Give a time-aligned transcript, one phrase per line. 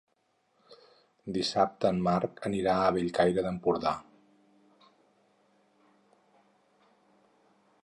[1.35, 3.93] Dissabte en Marc anirà a Bellcaire d'Empordà.